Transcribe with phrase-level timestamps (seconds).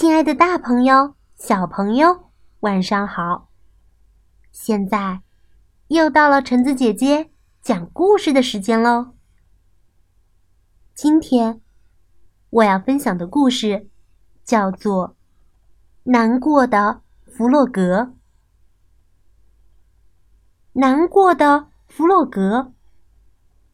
[0.00, 3.50] 亲爱的，大朋友、小朋友，晚上好！
[4.50, 5.20] 现在
[5.88, 7.30] 又到了橙子姐姐
[7.60, 9.12] 讲故事的时间喽。
[10.94, 11.60] 今天
[12.48, 13.90] 我要分享的故事
[14.42, 15.08] 叫做
[16.04, 18.00] 《难过的弗洛格》。
[20.72, 22.72] 难过的弗洛格，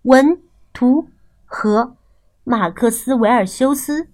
[0.03, 1.09] 文图
[1.45, 1.97] 和
[2.43, 4.09] 马克思·维尔修斯。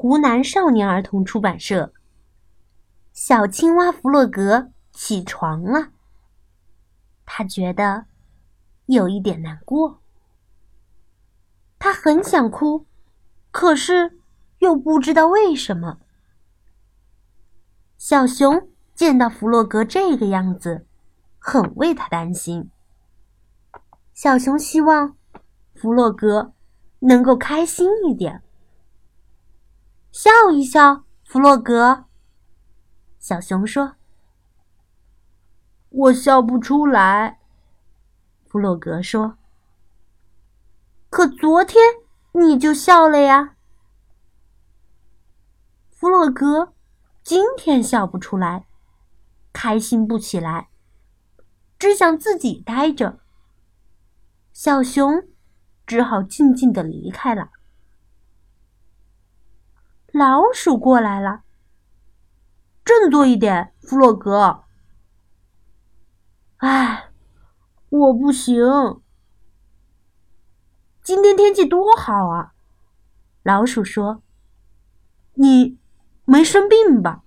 [0.00, 1.92] 湖南少年儿童出版社。
[3.12, 5.88] 小青蛙弗洛格起床了，
[7.26, 8.06] 他觉得
[8.86, 10.00] 有一点难过。
[11.80, 12.86] 他很想哭，
[13.50, 14.20] 可是
[14.60, 15.98] 又不知道为什么。
[17.96, 20.86] 小熊见到弗洛格这个样子，
[21.40, 22.70] 很为他担心。
[24.14, 25.16] 小熊希望
[25.74, 26.52] 弗洛格
[27.00, 28.44] 能够开心一点。
[30.10, 32.06] 笑一笑，弗洛格。
[33.18, 33.96] 小熊说
[35.90, 37.40] ：“我笑不出来。”
[38.48, 39.36] 弗洛格说
[41.10, 41.82] ：“可昨天
[42.32, 43.56] 你就笑了呀。”
[45.90, 46.72] 弗洛格
[47.22, 48.66] 今天笑不出来，
[49.52, 50.70] 开心不起来，
[51.78, 53.20] 只想自己待着。
[54.52, 55.28] 小熊
[55.86, 57.50] 只好静静的离开了。
[60.12, 61.42] 老鼠过来了，
[62.82, 64.64] 振作一点，弗洛格。
[66.56, 67.10] 哎，
[67.90, 69.02] 我不行。
[71.02, 72.54] 今天天气多好啊！
[73.42, 74.22] 老鼠说
[75.34, 75.78] ：“你
[76.24, 77.22] 没生病吧？”“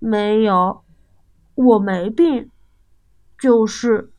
[0.00, 0.82] 没有，
[1.54, 2.50] 我没病，
[3.38, 4.12] 就是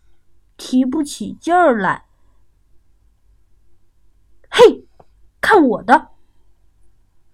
[0.55, 2.05] 提不起劲儿来。
[4.49, 4.87] ”“嘿，
[5.41, 6.11] 看我的！”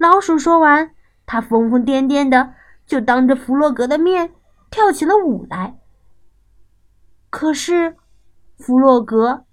[0.04, 0.94] 老鼠说完，
[1.26, 4.34] 他疯疯癫癫的就当着弗洛格的面
[4.70, 5.80] 跳起了舞来。
[7.30, 7.96] 可是，
[8.58, 9.46] 弗洛格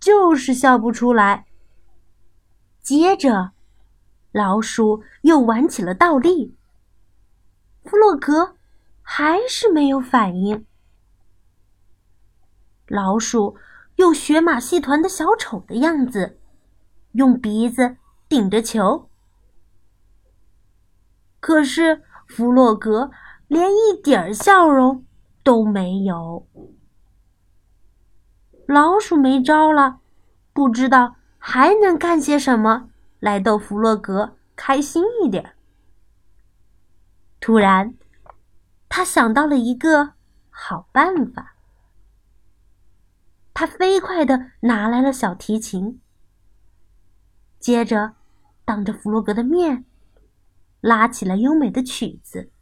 [0.00, 1.46] 就是笑不出来。
[2.82, 3.52] 接着，
[4.32, 6.56] 老鼠又玩起了倒立。
[7.84, 8.56] 弗洛格
[9.00, 10.66] 还是没有反应。
[12.88, 13.56] 老鼠
[13.94, 16.40] 又学马戏团的小丑的样子，
[17.12, 17.96] 用鼻子
[18.28, 19.08] 顶着球。
[21.44, 23.10] 可是弗洛格
[23.48, 25.04] 连一点儿笑容
[25.42, 26.48] 都没有。
[28.66, 30.00] 老鼠没招了，
[30.54, 32.88] 不知道还能干些什么
[33.20, 35.54] 来逗弗洛格开心一点。
[37.40, 37.92] 突然，
[38.88, 40.14] 他想到了一个
[40.48, 41.56] 好办法。
[43.52, 46.00] 他飞快的拿来了小提琴，
[47.58, 48.14] 接着
[48.64, 49.84] 当着弗洛格的面。
[50.84, 52.52] 拉起了优美的曲子，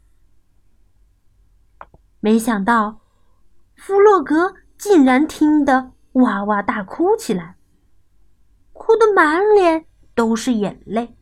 [2.21, 3.01] 没想到
[3.75, 7.57] 弗洛格竟然听得哇哇大哭起来，
[8.71, 11.17] 哭得满脸都是眼泪。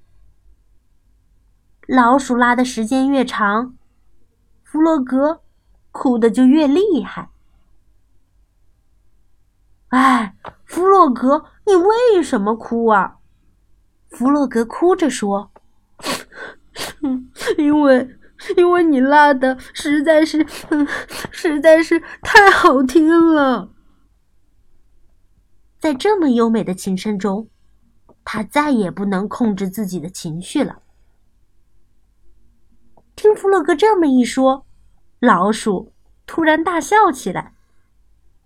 [1.88, 3.76] 老鼠拉的时间越长，
[4.64, 5.42] 弗洛格
[5.90, 7.32] 哭的就越厉害。
[9.88, 13.18] 哎，弗洛格，你为什么哭啊？
[14.12, 15.51] 弗洛格哭着说。
[17.58, 18.18] 因为，
[18.56, 20.46] 因为你拉的实在是，
[21.32, 23.72] 实在是太好听了。
[25.80, 27.50] 在这么优美的琴声中，
[28.24, 30.82] 他再也不能控制自己的情绪了。
[33.16, 34.66] 听弗洛格这么一说，
[35.20, 35.94] 老鼠
[36.26, 37.54] 突然大笑起来：“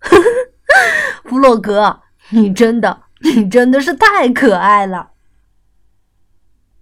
[1.24, 5.10] 弗洛格，你真的，你真的是太可爱了。”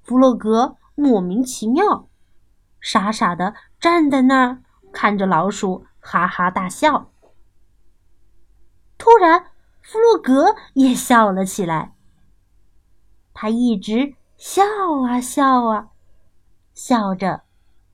[0.02, 0.76] 弗洛格。
[0.96, 2.08] 莫名其妙，
[2.84, 4.58] 傻傻的站在那儿
[4.92, 7.10] 看着老鼠哈哈大笑。
[8.98, 9.46] 突然，
[9.80, 11.94] 弗洛格也笑了起来。
[13.32, 14.62] 他一直笑
[15.06, 15.88] 啊笑啊，
[16.74, 17.44] 笑着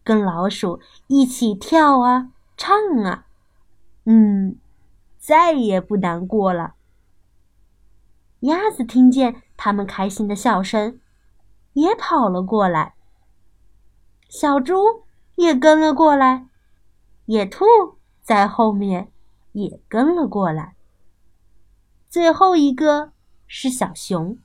[0.03, 3.27] 跟老鼠一起跳啊唱啊，
[4.07, 4.59] 嗯，
[5.19, 6.75] 再也不难过了。
[8.41, 10.99] 鸭子听见他们开心的笑声。
[11.75, 12.95] 也跑了过来，
[14.31, 15.05] 小猪
[15.35, 16.47] 也跟了过来，
[17.27, 17.65] 野兔
[18.23, 19.11] 在后面
[19.51, 20.77] 也跟了过来。
[22.09, 23.11] 最后一个
[23.49, 24.39] 是小熊，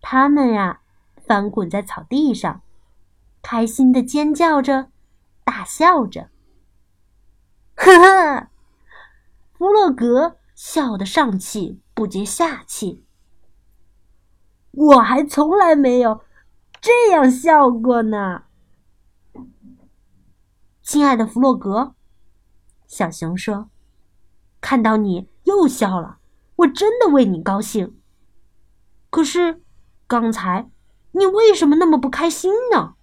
[0.00, 0.80] 他们呀
[1.24, 2.62] 翻滚在草地上，
[3.40, 4.90] 开心的尖叫着，
[5.44, 6.30] 大笑着。
[7.76, 8.48] 呵呵，
[9.52, 13.04] 弗洛格笑得上气不接下气。
[14.72, 16.24] 我还从来没有，
[16.80, 18.44] 这样笑过呢。
[20.82, 21.94] 亲爱的弗洛格，
[22.86, 23.70] 小熊说
[24.60, 26.18] ：“看到你又笑了，
[26.56, 28.00] 我真的为你高兴。
[29.10, 29.62] 可是，
[30.06, 30.70] 刚才
[31.12, 32.94] 你为什么那么不开心呢？”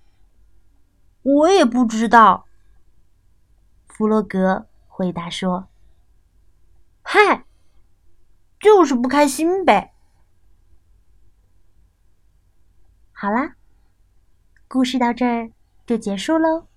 [1.22, 2.46] 我也不知道。
[3.86, 5.68] 弗洛格回答说
[7.04, 7.46] ：“嗨，
[8.60, 9.94] 就是不开心呗。”
[13.12, 13.57] 好啦，
[14.70, 15.50] 故事到这儿
[15.86, 16.68] 就结束喽。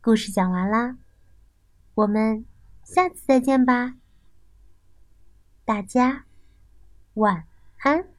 [0.00, 0.98] 故事讲完啦，
[1.94, 2.44] 我们
[2.82, 3.94] 下次再见吧。
[5.64, 6.24] 大家
[7.14, 7.46] 晚
[7.78, 8.13] 安。